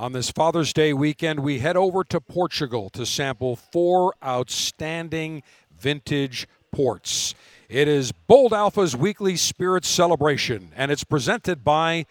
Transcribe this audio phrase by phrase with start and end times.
[0.00, 5.42] On this Father's Day weekend, we head over to Portugal to sample four outstanding
[5.78, 7.34] vintage ports.
[7.68, 12.06] It is Bold Alpha's weekly spirit celebration, and it's presented by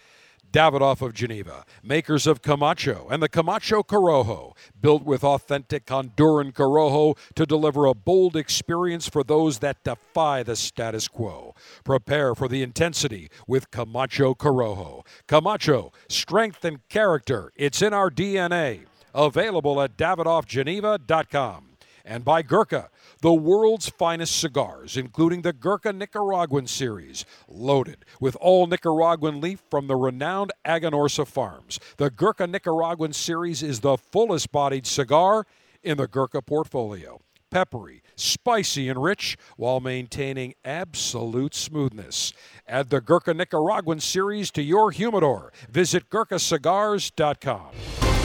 [0.52, 7.18] Davidoff of Geneva, makers of Camacho and the Camacho Corojo, built with authentic Honduran Corojo
[7.36, 11.54] to deliver a bold experience for those that defy the status quo.
[11.84, 15.06] Prepare for the intensity with Camacho Corojo.
[15.28, 18.86] Camacho, strength and character, it's in our DNA.
[19.14, 21.69] Available at davidoffgeneva.com.
[22.06, 22.90] And by Gurkha,
[23.22, 29.88] the world's finest cigars, including the Gurkha Nicaraguan series, loaded with all Nicaraguan leaf from
[29.88, 31.80] the renowned Aganorsa farms.
[31.98, 35.46] The Gurkha Nicaraguan series is the fullest bodied cigar
[35.84, 37.22] in the Gurkha portfolio.
[37.52, 42.32] Peppery, spicy, and rich while maintaining absolute smoothness.
[42.68, 45.52] Add the Gurkha Nicaraguan series to your humidor.
[45.70, 48.19] Visit GurkhaCigars.com.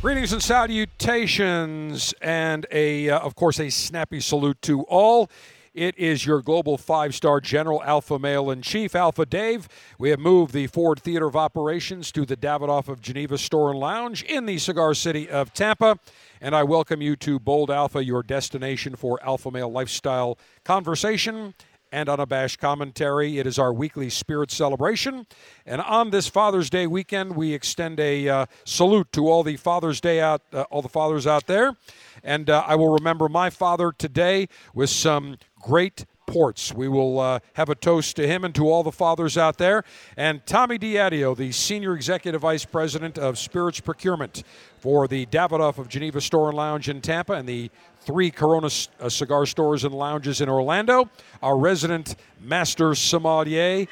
[0.00, 5.28] Greetings and salutations, and a, uh, of course, a snappy salute to all.
[5.74, 9.68] It is your global five star general, Alpha Male in Chief, Alpha Dave.
[9.98, 13.80] We have moved the Ford Theater of Operations to the Davidoff of Geneva Store and
[13.80, 15.98] Lounge in the cigar city of Tampa.
[16.40, 21.54] And I welcome you to Bold Alpha, your destination for Alpha Male lifestyle conversation
[21.92, 23.38] and unabashed commentary.
[23.38, 25.26] It is our weekly spirit celebration.
[25.66, 30.00] And on this Father's Day weekend, we extend a uh, salute to all the Father's
[30.00, 31.76] Day out, uh, all the fathers out there.
[32.22, 36.72] And uh, I will remember my father today with some great ports.
[36.72, 39.82] We will uh, have a toast to him and to all the fathers out there.
[40.16, 44.44] And Tommy Diadio, the Senior Executive Vice President of Spirits Procurement
[44.78, 47.70] for the Davidoff of Geneva Store and Lounge in Tampa and the
[48.08, 48.70] three Corona
[49.00, 51.10] uh, cigar stores and lounges in Orlando.
[51.42, 53.86] Our resident master sommelier.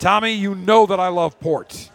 [0.00, 1.88] Tommy, you know that I love port.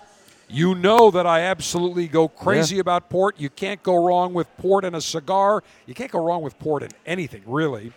[0.48, 2.82] You know that I absolutely go crazy Yeah.
[2.82, 3.36] about port.
[3.38, 5.64] You can't go wrong with port and a cigar.
[5.86, 7.92] You can't go wrong with port and anything, really.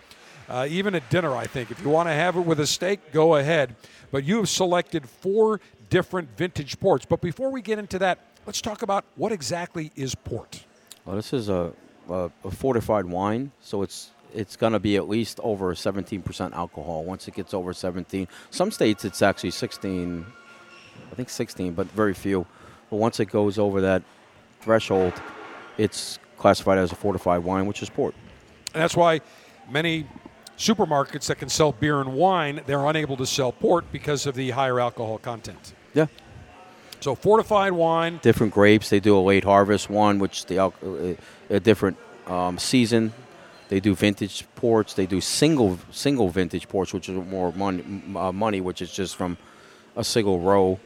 [0.48, 1.70] Uh, even at dinner, I think.
[1.70, 3.76] If you want to have it with a steak, go ahead.
[4.10, 7.06] But you have selected four different vintage ports.
[7.06, 10.64] But before we get into that, let's talk about what exactly is port.
[11.04, 11.72] Well, this is a,
[12.10, 17.04] a, a fortified wine, so it's it's going to be at least over 17% alcohol.
[17.04, 20.26] Once it gets over 17, some states it's actually 16,
[21.10, 22.46] I think 16, but very few.
[22.90, 24.02] But once it goes over that
[24.60, 25.14] threshold,
[25.78, 28.14] it's classified as a fortified wine, which is port.
[28.74, 29.20] And that's why
[29.70, 30.06] many
[30.58, 34.50] supermarkets that can sell beer and wine, they're unable to sell port because of the
[34.50, 35.74] higher alcohol content.
[35.94, 36.06] Yeah.
[37.00, 38.90] So fortified wine, Different grapes.
[38.90, 40.70] They do a late harvest one, which the uh,
[41.48, 43.12] a different um, season.
[43.68, 44.94] They do vintage ports.
[44.94, 47.84] They do single single vintage ports, which is more money,
[48.16, 49.36] uh, money which is just from
[49.96, 50.80] a single row.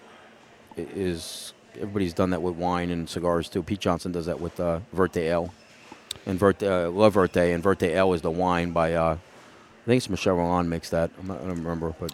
[0.77, 3.63] I- Is everybody's done that with wine and cigars too?
[3.63, 5.55] Pete Johnson does that with uh, Verte Ale,
[6.27, 9.97] and Verte uh, La Verte, and Verte Ale is the wine by uh, I think
[9.99, 11.11] it's Michel Roland makes that.
[11.19, 12.13] I'm not, I don't remember, but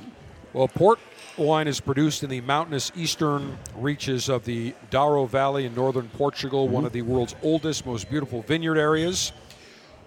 [0.54, 0.98] Well, port
[1.36, 6.68] wine is produced in the mountainous eastern reaches of the Douro Valley in northern Portugal,
[6.68, 9.32] one of the world's oldest, most beautiful vineyard areas.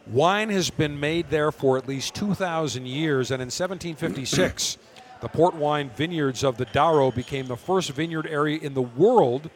[0.07, 4.79] Wine has been made there for at least 2,000 years, and in 1756,
[5.21, 9.51] the port wine vineyards of the Douro became the first vineyard area in the world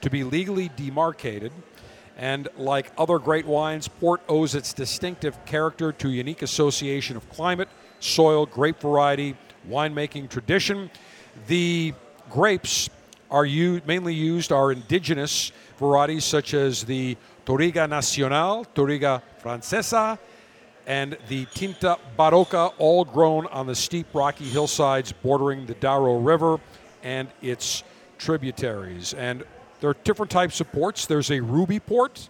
[0.00, 1.52] to be legally demarcated.
[2.16, 7.68] And like other great wines, port owes its distinctive character to unique association of climate,
[7.98, 9.36] soil, grape variety,
[9.68, 10.90] winemaking tradition.
[11.46, 11.94] The
[12.30, 12.88] grapes
[13.30, 17.16] are u- mainly used are indigenous varieties such as the
[17.46, 20.18] Touriga Nacional, Touriga Francesa,
[20.86, 26.58] and the Tinta Barroca, all grown on the steep rocky hillsides bordering the Douro River
[27.02, 27.82] and its
[28.18, 29.14] tributaries.
[29.14, 29.44] And
[29.80, 31.06] there are different types of ports.
[31.06, 32.28] There's a ruby port,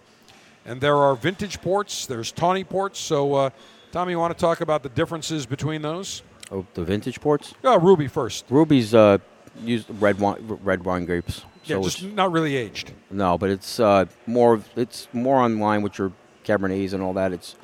[0.65, 2.05] and there are vintage ports.
[2.05, 2.99] There's tawny ports.
[2.99, 3.49] So, uh,
[3.91, 6.23] Tommy, you want to talk about the differences between those?
[6.51, 7.53] Oh, the vintage ports.
[7.63, 8.45] Oh, ruby first.
[8.49, 9.17] Ruby's uh,
[9.63, 11.43] used red wine, red wine grapes.
[11.65, 12.91] Yeah, so just it's- not really aged.
[13.09, 14.53] No, but it's uh, more.
[14.53, 16.11] of- It's more on line with your
[16.43, 17.31] Cabernets and all that.
[17.33, 17.55] It's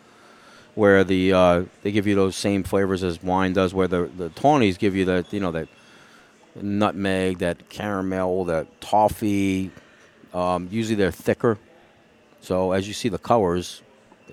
[0.76, 3.74] where the uh, they give you those same flavors as wine does.
[3.74, 5.68] Where the the tawnies give you that you know that
[6.62, 9.72] nutmeg, that caramel, that toffee.
[10.34, 11.58] Um, usually they're thicker.
[12.42, 13.82] So as you see the colors,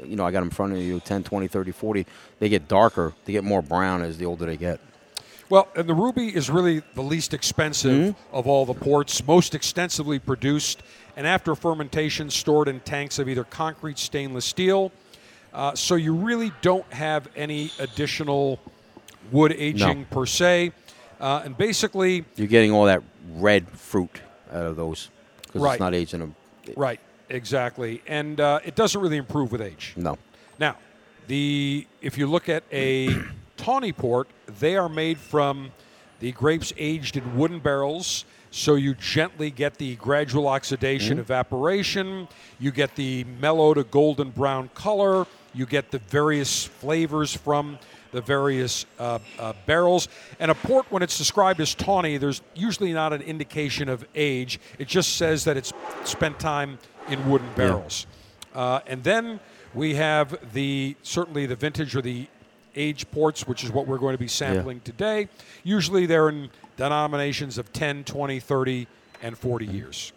[0.02, 2.06] you know I got them in front of you 10, 20, 30, 40.
[2.38, 3.12] They get darker.
[3.24, 4.80] They get more brown as the older they get.
[5.50, 8.34] Well, and the ruby is really the least expensive Mm-hmm.
[8.36, 10.82] of all the ports, most extensively produced,
[11.16, 14.90] and after fermentation, stored in tanks of either concrete stainless steel.
[15.52, 18.58] Uh, so you really don't have any additional
[19.30, 20.72] wood aging per se.
[21.20, 23.02] Uh, and basically, You're getting all that
[23.34, 24.20] red fruit
[24.52, 25.10] out of those
[25.42, 25.74] because Right.
[25.74, 26.34] it's not aging them.
[26.76, 28.02] right, exactly.
[28.06, 29.94] And uh, it doesn't really improve with age.
[29.96, 30.18] No.
[30.58, 30.76] Now,
[31.26, 33.08] the if you look at a
[33.56, 34.28] tawny port,
[34.60, 35.72] they are made from
[36.20, 38.24] the grapes aged in wooden barrels.
[38.50, 42.28] So you gently get the gradual oxidation, evaporation.
[42.60, 45.26] You get the mellow to golden brown color.
[45.52, 47.78] You get the various flavors from
[48.12, 50.06] the various uh, uh, barrels.
[50.38, 54.60] And a port, when it's described as tawny, there's usually not an indication of age.
[54.78, 55.72] It just says that it's
[56.04, 56.78] spent time
[57.08, 58.06] in wooden barrels.
[58.54, 59.40] Uh, and then
[59.74, 62.26] we have the certainly the vintage or the
[62.76, 65.28] age ports, which is what we're going to be sampling today.
[65.62, 68.86] Usually they're in denominations of 10, 20, 30,
[69.22, 70.12] and 40 years.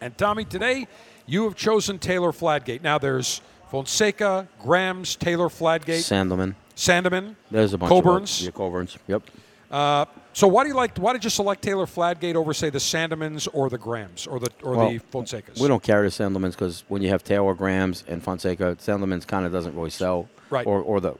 [0.00, 0.86] And Tommy, today
[1.26, 2.82] you have chosen Taylor Fladgate.
[2.82, 3.40] Now there's
[3.70, 6.54] Fonseca, Graham's, Taylor Fladgate, Sandeman.
[6.76, 7.36] Sandeman.
[7.50, 8.40] There's a bunch Coburns.
[8.40, 8.96] of Yeah, Coburns.
[9.06, 9.22] Yep.
[9.70, 10.96] Uh, so why do you like?
[10.98, 14.50] Why did you select Taylor Fladgate over, say, the Sandemans or the Graham's or the
[14.62, 15.60] or Well, the Fonsecas?
[15.60, 19.44] We don't carry the Sandemans because when you have Taylor Graham's and Fonseca, Sandemans kind
[19.46, 20.28] of doesn't really sell.
[20.50, 20.66] Right.
[20.66, 21.14] Or, or the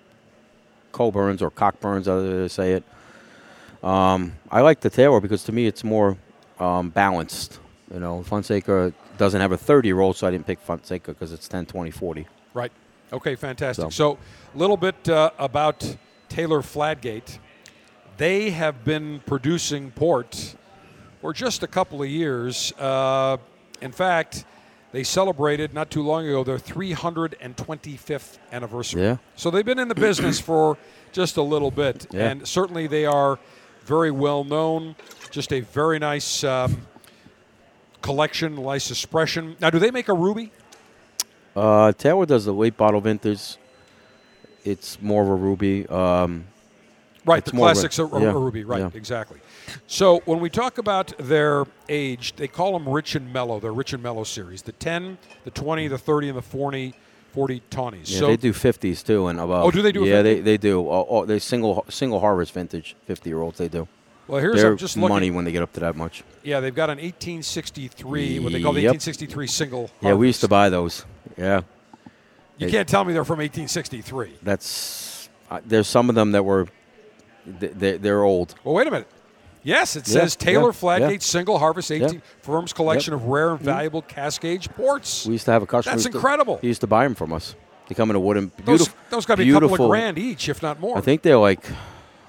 [0.93, 2.85] Coburns or Cockburns, other they say it.
[3.83, 6.17] Um, I like the Taylor because to me it's more
[6.61, 7.59] um, balanced.
[7.93, 11.33] You know, Fonseca doesn't have a 30 year old, so I didn't pick Fonseca because
[11.33, 12.27] it's 10, 20, 40.
[12.55, 12.73] Right.
[13.13, 13.85] Okay, fantastic.
[13.85, 14.19] So- So,
[14.55, 15.97] a little bit uh, about
[16.29, 17.39] Taylor Fladgate.
[18.17, 20.55] They have been producing port
[21.21, 22.73] for just a couple of years.
[22.79, 23.39] Uh,
[23.81, 24.45] in fact,
[24.93, 29.03] they celebrated not too long ago their 325th anniversary.
[29.03, 29.17] Yeah.
[29.37, 30.77] So they've been in the business for
[31.13, 32.29] just a little bit, Yeah.
[32.31, 33.39] and certainly they are
[33.85, 34.95] very well known.
[35.31, 36.87] Just a very nice um,
[38.03, 39.57] collection, nice expression.
[39.61, 40.53] Now, do they make a ruby?
[41.57, 43.57] Uh, Taylor does the late bottle vintage.
[44.65, 45.87] It's more of a ruby.
[45.89, 46.45] Um,
[47.25, 48.65] Right, It's the more of a- classics are, yeah, ruby.
[48.65, 48.91] Right, yeah.
[48.95, 49.39] exactly.
[49.87, 53.61] So when we talk about their age, they call them rich and mellow.
[53.61, 54.63] They're rich and mellow series.
[54.63, 56.95] The 10, the 20, the 30, and the 40,
[57.33, 58.11] 40 tawnies.
[58.13, 59.65] yeah, so they do 50s too and above.
[59.65, 60.35] Oh, do they do a Yeah, 50?
[60.35, 60.81] they, they do.
[60.81, 63.57] Oh, oh, they single single harvest vintage 50 year olds.
[63.59, 63.87] They do.
[64.27, 65.15] well, here's They're I'm just looking.
[65.15, 66.25] money when they get up to that much.
[66.43, 68.95] Yeah, they've got an 1863, what they call the Yep.
[68.95, 69.91] 1863 single.
[70.01, 71.05] Yeah, we used to buy those.
[71.39, 71.63] Yeah,
[72.59, 74.39] You they- can't tell me they're from 1863.
[74.43, 75.29] that's.
[75.51, 76.67] Uh, there's some of them that were.
[77.61, 78.55] Th- They're, they're old.
[78.65, 79.09] Well, wait a minute.
[79.65, 81.19] Yes, it Yeah, says Taylor yeah, Fladgate yeah.
[81.21, 83.65] Single Harvest 18 Firm's collection of rare and Mm-hmm.
[83.67, 85.25] valuable Cascade ports.
[85.27, 85.93] We used to have a customer.
[85.95, 86.59] That's used to- incredible.
[86.61, 87.55] he used to buy them from us.
[87.89, 88.51] They come in a wooden.
[88.65, 88.95] those Beautiful.
[89.11, 90.97] those got to be a couple of grand each, if not more.
[90.99, 91.65] I think they're like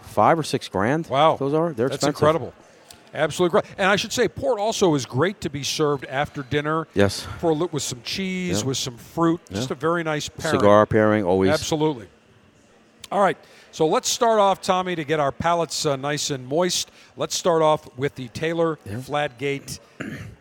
[0.01, 1.07] five or six grand.
[1.07, 1.37] Wow.
[1.37, 1.73] Those are.
[1.73, 1.89] They're expensive.
[1.89, 2.15] That's expensive.
[2.15, 2.53] incredible.
[3.15, 3.65] Absolutely great.
[3.77, 7.25] And I should say, port also is great to be served after dinner Yes.
[7.39, 8.67] for with some cheese, Yeah.
[8.67, 9.39] with some fruit.
[9.51, 10.59] Just a very nice pairing.
[10.59, 11.51] Cigar pairing always.
[11.51, 12.07] Absolutely.
[13.11, 13.37] All right.
[13.73, 16.91] So let's start off, Tommy, to get our palates uh, nice and moist.
[17.17, 19.79] Let's start off with the Taylor Fladgate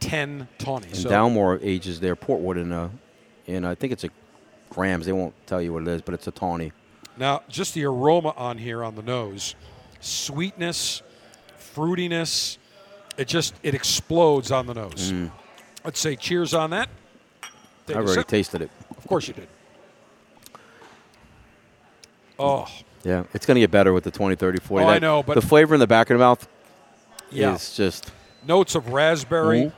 [0.00, 0.88] 10 Tawny.
[0.88, 2.90] And So Dalmore ages their portwood in a,
[3.46, 4.10] in I think it's a
[4.68, 5.06] Graham's.
[5.06, 6.72] They won't tell you what it is, but it's a tawny.
[7.16, 9.54] now, just the aroma on here on the nose,
[10.00, 11.00] sweetness,
[11.58, 12.58] fruitiness.
[13.16, 15.10] It just it explodes on the nose.
[15.86, 16.90] Let's say cheers on that.
[17.86, 17.98] Take Mm.
[17.98, 18.26] I've already sip.
[18.28, 18.70] tasted it.
[18.90, 19.48] Of course you did.
[22.38, 22.66] Oh,
[23.04, 24.84] Yeah, it's going to get better with the 20, 30, 40.
[24.84, 26.46] Oh, I know, but- the flavor in the back of the mouth
[27.30, 27.54] yeah.
[27.54, 28.10] is just
[28.46, 29.72] Notes of raspberry, Mhm.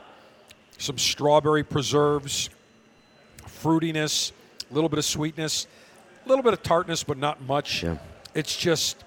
[0.79, 2.49] some strawberry preserves,
[3.47, 4.31] fruitiness,
[4.69, 5.67] a little bit of sweetness,
[6.25, 7.83] a little bit of tartness, but not much.
[7.83, 7.97] Yeah.
[8.33, 9.03] It's just,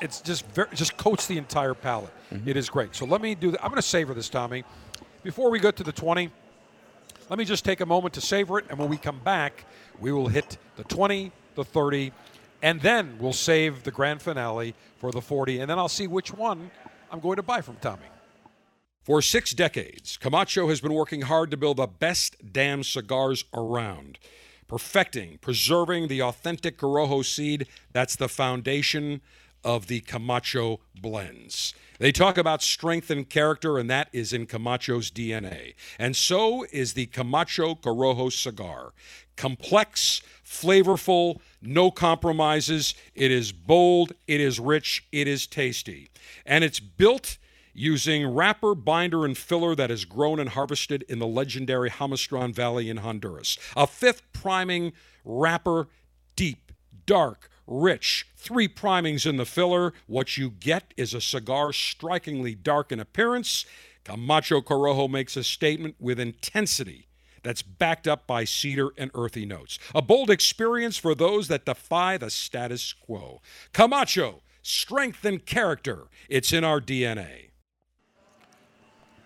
[0.00, 2.12] it's just very, just coats the entire palate.
[2.32, 2.48] Mm-hmm.
[2.48, 2.94] It is great.
[2.94, 3.62] So let me do that.
[3.62, 4.64] I'm going to savor this, Tommy.
[5.24, 6.30] Before we go to the 20,
[7.28, 9.64] let me just take a moment to savor it, and when we come back,
[9.98, 12.12] we will hit the 20, the 30,
[12.62, 16.32] and then we'll save the grand finale for the 40, and then I'll see which
[16.32, 16.70] one
[17.10, 18.06] I'm going to buy from Tommy.
[19.02, 24.18] For six decades, Camacho has been working hard to build the best damn cigars around,
[24.68, 27.66] perfecting, preserving the authentic Corojo seed.
[27.92, 29.22] That's the foundation
[29.64, 31.74] of the Camacho blends.
[32.00, 35.74] They talk about strength and character, and that is in Camacho's DNA.
[35.98, 38.94] And so is the Camacho Corojo cigar.
[39.36, 42.94] Complex, flavorful, no compromises.
[43.14, 46.10] It is bold, it is rich, it is tasty.
[46.46, 47.36] And it's built
[47.74, 52.88] using wrapper, binder, and filler that is grown and harvested in the legendary Jamastran Valley
[52.88, 53.58] in Honduras.
[53.76, 55.88] A fifth priming wrapper,
[56.34, 56.72] deep,
[57.04, 58.26] dark, rich.
[58.36, 59.94] Three primings in the filler.
[60.06, 63.64] What you get is a cigar strikingly dark in appearance.
[64.04, 67.06] Camacho Corojo makes a statement with intensity
[67.42, 69.78] that's backed up by cedar and earthy notes.
[69.94, 73.40] A bold experience for those that defy the status quo.
[73.72, 76.08] Camacho, strength and character.
[76.28, 77.50] It's in our DNA.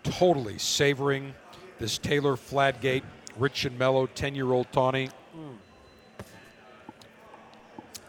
[0.03, 1.35] Totally savoring
[1.79, 3.03] this Taylor Fladgate,
[3.37, 5.09] rich and mellow, 10 year old tawny.
[5.37, 5.57] Mm.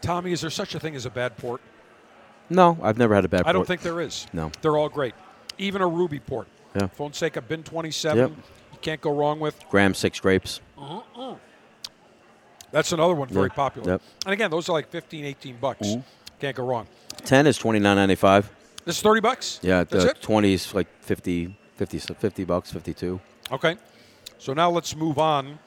[0.00, 1.60] Tommy, is there such a thing as a bad port?
[2.48, 3.38] No, I've never had a bad.
[3.42, 3.48] Port.
[3.48, 4.26] I don't think there is.
[4.32, 4.50] No.
[4.62, 5.14] They're all great.
[5.58, 6.46] Even a ruby port.
[6.74, 6.86] Yeah.
[6.88, 8.18] Fonseca Bin 27.
[8.18, 8.30] Yep.
[8.30, 9.58] You can't go wrong with.
[9.70, 10.60] Graham six grapes.
[12.72, 13.54] That's another one very Yeah.
[13.54, 13.90] popular.
[13.92, 14.02] Yep.
[14.26, 15.86] And again, those are like 15, 18 bucks.
[15.86, 16.00] Mm-hmm.
[16.40, 16.86] Can't go wrong.
[17.24, 18.50] Ten is twenty nine ninety five.
[18.84, 19.58] This is 30 bucks?
[19.62, 20.20] Yeah, That's the it?
[20.22, 23.18] twenty is like 50, 50, 50 bucks, fifty two.
[23.50, 23.76] Okay.
[24.38, 25.58] So now let's move on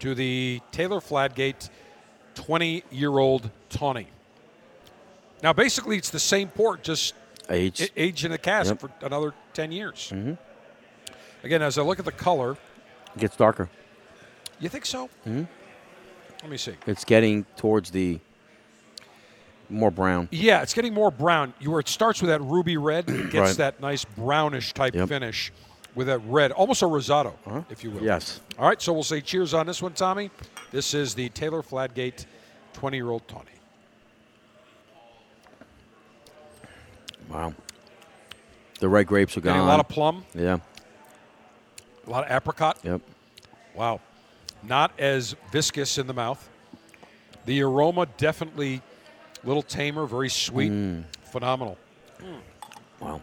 [0.00, 1.70] to the Taylor Fladgate
[2.44, 4.06] 20 year old Tawny.
[5.42, 7.14] Now, basically, it's the same port, just
[7.50, 7.80] Age.
[7.82, 8.80] a- aged in a cask Yep.
[8.80, 10.10] for another 10 years.
[10.14, 10.32] Mm-hmm.
[11.44, 12.52] Again, as I look at the color,
[13.14, 13.68] it gets darker.
[14.58, 15.08] you think so?
[15.26, 15.44] Mm-hmm.
[16.42, 16.74] Let me see.
[16.86, 18.18] It's getting towards the
[19.68, 20.28] more brown.
[20.32, 21.52] Yeah, it's getting more brown.
[21.60, 23.56] You where it starts with that ruby red, and it gets Right.
[23.58, 25.08] that nice brownish type Yep.
[25.08, 25.52] finish
[25.94, 27.32] with that red, almost a rosado,
[27.70, 28.02] if you will.
[28.02, 28.40] Yes.
[28.58, 30.30] All right, so we'll say cheers on this one, Tommy.
[30.70, 32.26] This is the Taylor Fladgate
[32.74, 33.46] 20 year old Tawny.
[37.28, 37.54] Wow.
[38.80, 39.66] The red grapes are Getting gone.
[39.68, 40.58] a lot of plum, yeah.
[42.06, 42.78] a lot of apricot.
[42.82, 43.00] Yep.
[43.74, 44.00] Wow.
[44.62, 46.48] Not as viscous in the mouth.
[47.46, 48.80] The aroma definitely
[49.42, 51.04] a little tamer, very sweet, Mm.
[51.30, 51.78] phenomenal.
[53.00, 53.22] Wow.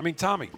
[0.00, 0.48] I mean, Tommy,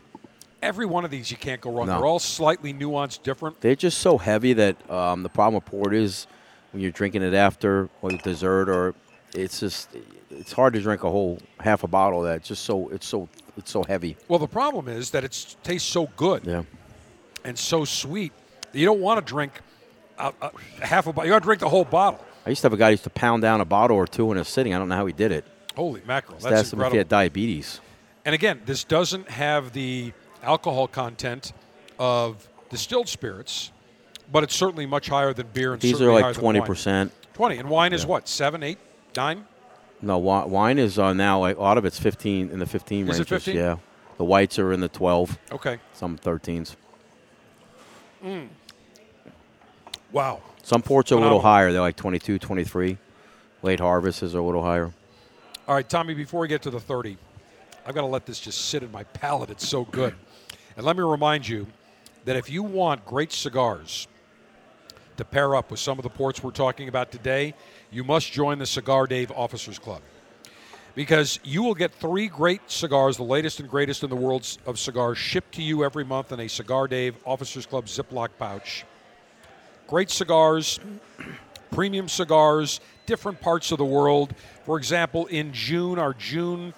[0.62, 1.88] every one of these you can't go wrong.
[1.88, 1.96] No.
[1.96, 3.60] They're all slightly nuanced, different.
[3.60, 6.28] They're just so heavy that um, the problem with port is
[6.70, 8.94] when you're drinking it after like dessert or
[9.34, 9.88] it's just
[10.30, 12.36] it's hard to drink a whole half a bottle of that.
[12.36, 14.16] It's just so it's so it's so heavy.
[14.28, 16.62] Well, the problem is that it tastes so good Yeah.
[17.44, 18.32] and so sweet
[18.72, 19.60] you don't want to drink
[20.18, 20.52] a, a
[20.86, 21.26] half a bottle.
[21.26, 22.24] You got to drink the whole bottle.
[22.46, 24.30] I used to have a guy who used to pound down a bottle or two
[24.30, 24.72] in a sitting.
[24.72, 25.44] I don't know how he did it.
[25.74, 26.38] Holy mackerel!
[26.38, 27.80] That's asked him if he had diabetes.
[28.24, 30.12] And again, this doesn't have the
[30.42, 31.52] alcohol content
[31.98, 33.72] of distilled spirits,
[34.30, 35.72] but it's certainly much higher than beer.
[35.72, 37.12] And These are like twenty percent.
[37.34, 38.78] Twenty, and wine is what seven, eight,
[39.16, 39.46] nine.
[40.00, 43.04] No, wi- wine is uh, now like, a lot of it's fifteen in the fifteen
[43.08, 43.28] Is ranges.
[43.28, 43.56] 15?
[43.56, 43.76] Yeah.
[44.18, 45.78] The whites are in the twelve, Okay.
[45.94, 46.76] some thirteens.
[50.12, 50.40] Wow.
[50.62, 51.72] Some ports are a little higher.
[51.72, 52.98] They're like 22, 23.
[53.62, 54.92] Late harvests are a little higher.
[55.66, 56.14] All right, Tommy.
[56.14, 57.16] Before we get to the thirty,
[57.84, 59.50] I've got to let this just sit in my palate.
[59.50, 60.14] It's so good.
[60.76, 61.66] And let me remind you
[62.24, 64.06] that if you want great cigars
[65.16, 67.54] to pair up with some of the ports we're talking about today,
[67.90, 70.00] you must join the Cigar Dave Officers Club.
[70.94, 74.78] Because you will get three great cigars, the latest and greatest in the world of
[74.78, 78.84] cigars, shipped to you every month in a Cigar Dave Officers Club Ziploc pouch.
[79.88, 80.78] Great cigars,
[81.70, 84.34] premium cigars, different parts of the world.
[84.64, 86.74] For example, in June, our June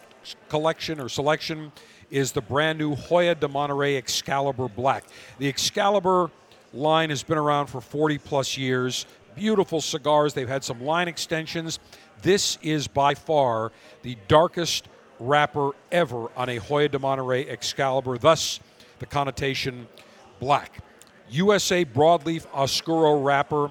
[0.48, 1.72] collection or selection
[2.10, 5.04] is the brand new Hoyo de Monterrey Excalibur Black.
[5.38, 6.30] The Excalibur
[6.72, 9.06] line has been around for 40 plus years.
[9.34, 10.34] Beautiful cigars.
[10.34, 11.78] They've had some line extensions.
[12.22, 14.88] This is by far the darkest
[15.18, 18.60] wrapper ever on a Hoyo de Monterrey Excalibur, thus
[18.98, 19.86] the connotation
[20.40, 20.78] black.
[21.30, 23.70] USA broadleaf Oscuro wrapper.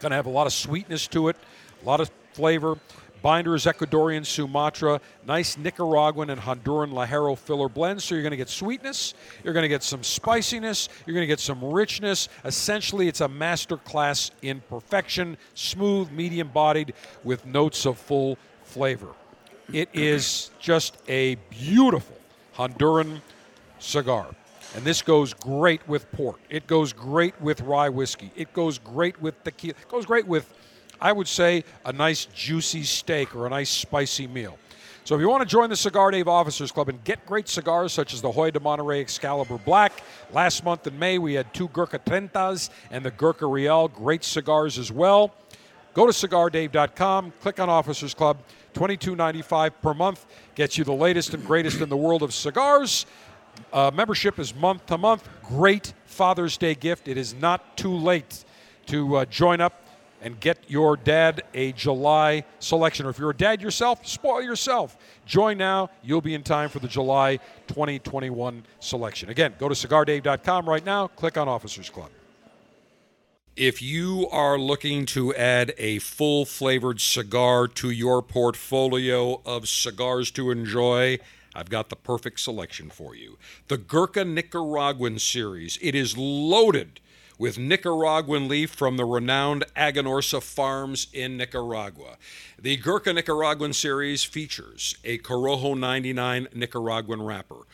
[0.00, 1.36] Going to have a lot of sweetness to it,
[1.82, 2.78] a lot of flavor.
[3.22, 8.02] Binder is Ecuadorian Sumatra, nice Nicaraguan and Honduran Ligero filler blend.
[8.02, 11.26] So you're going to get sweetness, you're going to get some spiciness, you're going to
[11.26, 12.28] get some richness.
[12.44, 16.94] Essentially, it's a master class in perfection, smooth, medium bodied,
[17.24, 19.08] with notes of full flavor.
[19.72, 22.16] It is just a beautiful
[22.54, 23.20] Honduran
[23.78, 24.28] cigar.
[24.74, 26.36] And this goes great with port.
[26.50, 28.30] It goes great with rye whiskey.
[28.36, 29.74] It goes great with tequila.
[29.80, 30.52] It goes great with,
[31.00, 34.58] I would say, a nice juicy steak or a nice spicy meal.
[35.04, 37.92] So if you want to join the Cigar Dave Officers Club and get great cigars
[37.92, 41.68] such as the Hoyo de Monterrey Excalibur Black, last month in May we had two
[41.68, 45.32] Gurkha Trentas and the Gurkha Real, great cigars as well.
[45.94, 48.38] Go to cigardave.com, click on Officers Club,
[48.74, 53.06] $22.95 per month gets you the latest and greatest in the world of cigars.
[53.72, 55.26] Uh, membership is month to month.
[55.42, 57.08] Great Father's Day gift.
[57.08, 58.44] It is not too late
[58.86, 59.85] to uh, join up
[60.20, 63.06] and get your dad a July selection.
[63.06, 64.96] Or if you're a dad yourself, spoil yourself.
[65.26, 65.90] Join now.
[66.02, 69.28] You'll be in time for the July 2021 selection.
[69.28, 71.08] Again, go to cigardave.com right now.
[71.08, 72.10] Click on Officers Club.
[73.56, 80.30] If you are looking to add a full flavored cigar to your portfolio of cigars
[80.32, 81.18] to enjoy,
[81.54, 83.38] I've got the perfect selection for you.
[83.68, 85.78] The Gurkha Nicaraguan series.
[85.80, 87.00] It is loaded
[87.38, 92.16] with Nicaraguan leaf from the renowned Aganorsa farms in Nicaragua.
[92.58, 97.66] The Gurkha Nicaraguan series features a Corojo 99 Nicaraguan wrapper,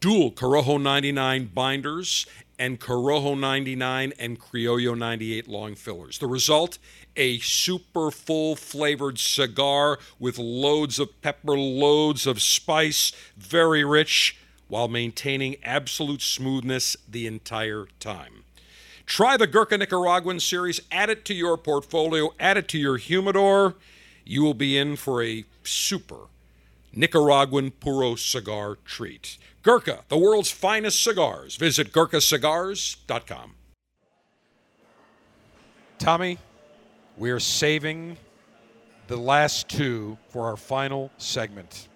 [0.00, 2.26] dual Corojo 99 binders,
[2.58, 6.18] and Corojo 99 and Criollo 98 long fillers.
[6.18, 6.78] The result?
[7.16, 14.88] A super full flavored cigar with loads of pepper, loads of spice, very rich, while
[14.88, 18.41] maintaining absolute smoothness the entire time.
[19.12, 23.74] Try the Gurkha Nicaraguan series, add it to your portfolio, add it to your humidor.
[24.24, 26.28] You will be in for a super
[26.94, 29.36] Nicaraguan Puro cigar treat.
[29.62, 31.56] Gurkha, the world's finest cigars.
[31.56, 33.54] Visit GurkhaCigars.com.
[35.98, 36.38] Tommy,
[37.18, 38.16] we are saving
[39.08, 41.88] the last two for our final segment.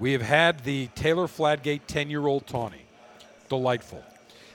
[0.00, 2.84] We have had the Taylor Fladgate 10 year old Tawny.
[3.48, 4.02] Delightful.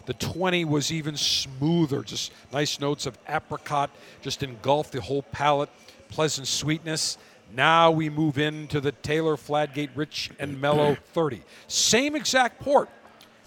[0.10, 3.92] The 20 was even smoother, just nice notes of apricot,
[4.24, 5.70] just engulfed the whole palate,
[6.08, 7.20] pleasant sweetness.
[7.56, 11.44] Now we move into the Taylor Fladgate Rich and Mellow 30.
[11.68, 12.90] Same exact port,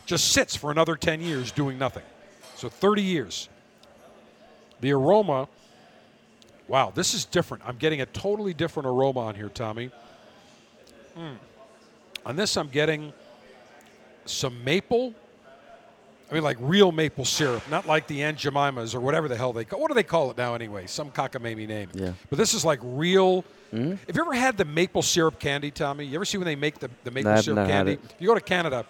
[0.07, 2.05] just sits for another 10 years doing nothing.
[2.55, 3.49] So 30 years.
[4.83, 5.49] The aroma,
[6.69, 7.65] wow, this is different.
[7.67, 9.91] I'm getting a totally different aroma on here, Tommy.
[11.19, 11.39] Mm.
[12.25, 13.13] On this, I'm getting
[14.27, 15.13] some maple.
[16.33, 19.53] I mean, like real maple syrup, not like the Aunt Jemimas or whatever the hell
[19.53, 19.79] they call.
[19.79, 20.87] What do they call it now, anyway?
[20.87, 21.91] Some cockamamie name.
[21.93, 22.15] Yeah.
[22.31, 23.43] But this is like real.
[23.71, 23.91] Mm-hmm.
[23.91, 26.07] Have you ever had the maple syrup candy, Tommy?
[26.07, 27.99] You ever see when they make the, the maple I've syrup candy?
[28.03, 28.87] If you go to Canada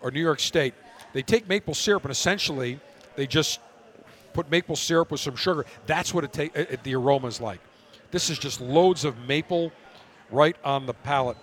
[0.00, 0.72] or New York State,
[1.12, 2.80] they take maple syrup and essentially
[3.16, 3.60] they just
[4.32, 5.66] put maple syrup with some sugar.
[5.84, 6.56] That's what it take.
[6.56, 7.60] It, the aroma is like.
[8.12, 9.72] This is just loads of maple
[10.30, 11.36] right on the palate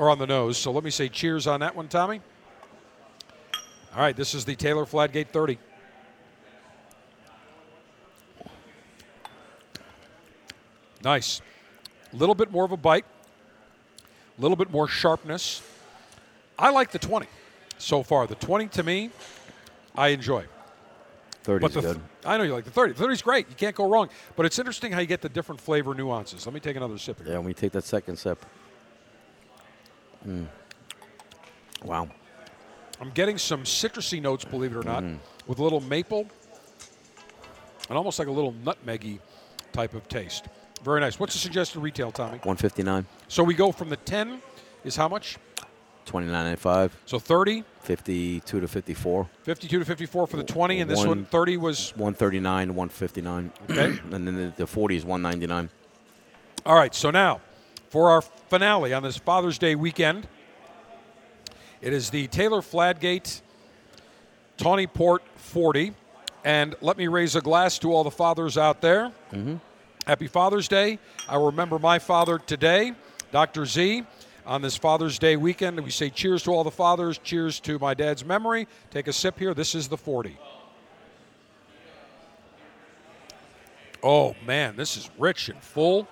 [0.00, 0.58] or on the nose.
[0.58, 2.20] So let me say cheers on that one, Tommy.
[3.94, 5.58] All right, this is the Taylor Fladgate 30.
[11.02, 11.40] Nice.
[12.12, 13.04] A little bit more of a bite,
[14.38, 15.62] a little bit more sharpness.
[16.58, 17.26] I like the 20
[17.78, 18.26] so far.
[18.26, 19.10] The 20 to me,
[19.94, 20.44] I enjoy.
[21.44, 22.00] 30 is good.
[22.24, 22.92] I know you like the 30.
[22.92, 23.48] The 30 is great.
[23.48, 24.10] You can't go wrong.
[24.36, 26.44] But it's interesting how you get the different flavor nuances.
[26.44, 27.32] Let me take another sip here.
[27.32, 28.44] Yeah, when we take that second sip.
[30.26, 30.46] Mm.
[31.84, 32.08] Wow.
[33.00, 35.18] I'm getting some citrusy notes, believe it or not, mm.
[35.46, 36.26] with a little maple
[37.88, 39.18] and almost like a little nutmeggy
[39.72, 40.46] type of taste.
[40.82, 41.18] Very nice.
[41.18, 42.38] What's the suggested retail, Tommy?
[42.38, 44.40] 159, So we go from the 10
[44.84, 45.38] is how much?
[46.06, 51.08] 29.95, So 30, 52 to 54, 52 to 54 for the 20, and this one
[51.08, 53.52] One- 30 was 139, 159.
[53.70, 53.98] Okay.
[54.12, 55.68] and then the, the 40 is 199.
[56.64, 57.40] All right, so now
[57.90, 60.28] for our finale on this Father's Day weekend,
[61.80, 63.40] it is the Taylor Fladgate
[64.56, 65.94] Tawny Port 40.
[66.44, 69.12] And let me raise a glass to all the fathers out there.
[69.32, 69.56] Mm-hmm.
[70.06, 70.98] Happy Father's Day.
[71.28, 72.94] I remember my father today,
[73.32, 73.66] Dr.
[73.66, 74.04] Z.
[74.46, 77.92] On this Father's Day weekend, we say cheers to all the fathers, cheers to my
[77.92, 78.66] dad's memory.
[78.90, 79.52] Take a sip here.
[79.52, 80.38] This is the 40.
[84.02, 86.08] Oh, man, this is rich and full.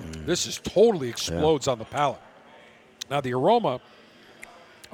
[0.00, 0.26] Mm.
[0.26, 2.20] This is totally explodes on the palate.
[3.10, 3.80] Now the aroma,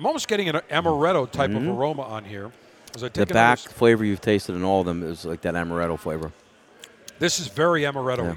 [0.01, 2.51] I'm almost getting an amaretto type of aroma on here.
[2.95, 3.21] As I Mm-hmm.
[3.21, 5.99] The take another back flavor you've tasted in all of them is like that amaretto
[5.99, 6.33] flavor.
[7.19, 8.25] This is very amaretto.
[8.25, 8.35] Yeah.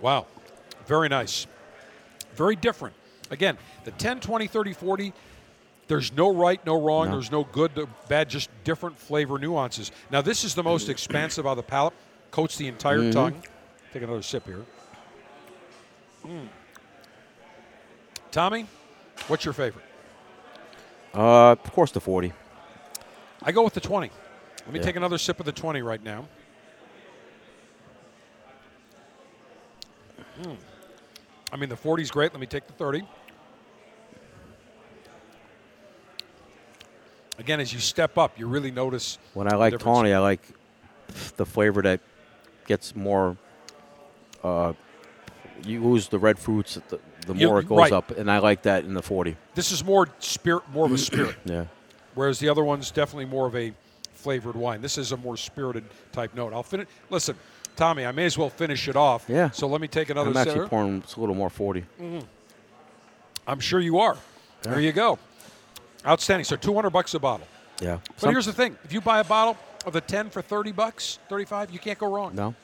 [0.00, 0.26] Wow.
[0.86, 1.48] Very nice.
[2.36, 2.94] Very different.
[3.32, 5.12] Again, the 10, 20, 30, 40,
[5.88, 7.12] there's no right, no wrong, No.
[7.14, 9.90] there's no good, no bad, just different flavor nuances.
[10.12, 11.94] Now, this is the most expansive on the palate,
[12.30, 13.10] coats the entire Mm-hmm.
[13.10, 13.42] tongue.
[13.92, 14.64] Take another sip here.
[16.24, 16.46] Mm.
[18.30, 18.66] Tommy,
[19.26, 19.84] what's your favorite?
[21.14, 22.32] Uh, of course, the 40.
[23.42, 24.10] I go with the 20.
[24.64, 24.84] Let me Yeah.
[24.84, 26.26] take another sip of the 20 right now.
[30.42, 30.56] Mm.
[31.52, 32.32] I mean, the 40 is great.
[32.32, 33.06] Let me take the 30.
[37.38, 39.18] Again, as you step up, you really notice.
[39.34, 40.40] When I like tawny, I like
[41.36, 42.00] the flavor that
[42.66, 43.36] gets more.
[44.42, 44.72] Uh,
[45.64, 47.92] you lose the red fruits, the, the more it goes right.
[47.92, 49.36] up, and I like that in the 40.
[49.54, 51.64] This is more spirit, more of a spirit, Yeah.
[52.14, 53.72] whereas the other one's definitely more of a
[54.14, 54.80] flavored wine.
[54.80, 56.52] This is a more spirited type note.
[56.52, 56.88] I'll finish.
[57.10, 57.36] Listen,
[57.76, 59.24] Tommy, I may as well finish it off.
[59.28, 59.50] Yeah.
[59.50, 60.48] So let me take another I'm sip.
[60.48, 61.80] actually pouring it's a little more 40.
[62.00, 62.20] Mm-hmm.
[63.46, 64.16] I'm sure you are.
[64.62, 65.18] There you go.
[66.06, 66.44] Outstanding.
[66.44, 67.46] So 200 bucks a bottle.
[67.80, 67.98] Yeah.
[68.06, 70.72] But Some- here's the thing: if you buy a bottle of the 10 for 30
[70.72, 72.34] bucks, 35, you can't go wrong.
[72.34, 72.54] no.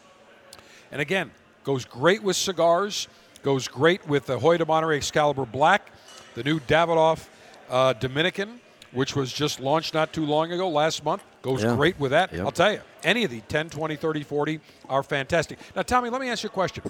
[0.92, 1.31] And again,
[1.62, 3.07] goes great with cigars.
[3.42, 5.90] Goes great with the Hoyo de Monterrey Excalibur Black,
[6.35, 7.26] the new Davidoff
[7.70, 8.61] uh, Dominican,
[8.92, 11.22] which was just launched not too long ago, last month.
[11.42, 11.74] Goes Yeah.
[11.74, 12.33] great with that.
[12.33, 12.44] Yep.
[12.44, 15.59] I'll tell you, any of the 10, 20, 30, 40 are fantastic.
[15.74, 16.85] Now, Tommy, let me ask you a question.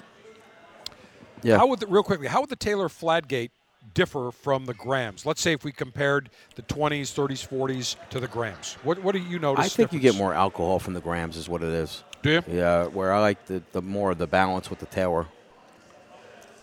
[1.41, 1.57] Yeah.
[1.57, 2.27] How would the, real quickly?
[2.27, 3.51] How would the Taylor Fladgate
[3.93, 5.25] differ from the Graham's?
[5.25, 8.73] Let's say if we compared the 20s, 30s, 40s to the Graham's.
[8.83, 9.65] What What do you notice?
[9.65, 12.03] I think you get more alcohol from the Graham's, is what it is.
[12.21, 12.43] Do you?
[12.47, 15.27] Yeah, where I like the, the more of the balance with the Taylor.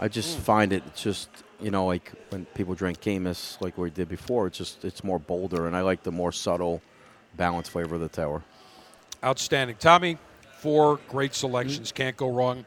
[0.01, 1.29] I just find it just
[1.61, 5.19] you know like when people drink Camus like we did before, it's just it's more
[5.19, 6.81] bolder, and I like the more subtle,
[7.37, 8.43] balanced flavor of the Tower.
[9.25, 10.19] Outstanding, Tommy.
[10.59, 11.97] Four great selections, Mm-hmm.
[11.97, 12.65] can't go wrong.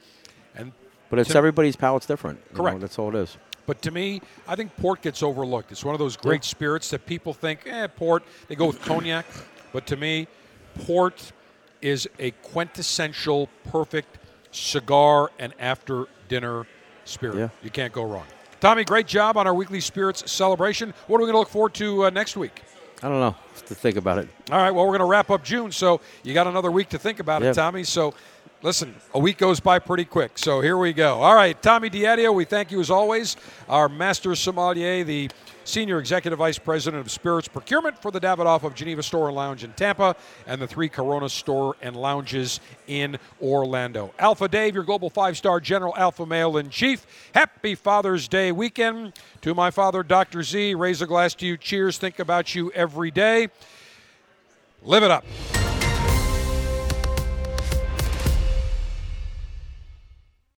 [0.56, 0.72] And
[1.10, 2.40] But it's Tim- everybody's palate's different.
[2.52, 2.80] you know, Correct.
[2.80, 3.38] that's all it is.
[3.66, 5.74] But to me, I think port gets overlooked.
[5.74, 8.24] It's one of those great spirits that people think, eh, port.
[8.48, 9.26] They go with cognac.
[9.74, 10.28] But to me,
[10.86, 11.34] port
[11.82, 14.18] is a quintessential, perfect
[14.52, 16.66] cigar and after dinner
[17.06, 17.38] spirit.
[17.38, 17.50] Yeah.
[17.64, 18.26] You can't go wrong.
[18.60, 20.94] Tommy, great job on our weekly spirits celebration.
[21.08, 22.62] What are we going to look forward to uh, next week?
[23.04, 23.36] I don't know.
[23.54, 24.30] Just to think about it.
[24.52, 27.00] All right, well, we're going to wrap up June, so you got another week to
[27.00, 27.50] think about Yeah.
[27.50, 27.84] it, Tommy.
[27.84, 28.14] So,
[28.64, 30.38] listen, a week goes by pretty quick.
[30.38, 31.22] So, here we go.
[31.22, 33.38] All right, Tommy Diadio, we thank you as always.
[33.68, 35.30] Our master sommelier, the
[35.64, 39.64] senior executive vice president of spirits procurement for the Davidoff of Geneva Store and Lounge
[39.64, 40.16] in Tampa
[40.48, 44.14] and the three Corona Store and Lounges in Orlando.
[44.20, 47.06] Alpha Dave, your global five star general alpha male in chief.
[47.34, 49.14] Happy Father's Day weekend.
[49.42, 50.44] To my father, Dr.
[50.44, 51.58] Z, raise a glass to you.
[51.58, 51.98] Cheers.
[51.98, 53.50] Think about you every day.
[54.84, 55.26] Live it up.